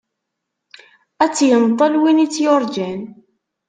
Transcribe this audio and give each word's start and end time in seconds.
Ad 1.23 1.31
tt-yenṭel 1.31 1.93
win 2.01 2.23
i 2.25 2.27
tt-yurğan. 2.27 3.01